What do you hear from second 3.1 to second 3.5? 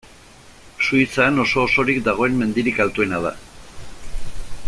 da.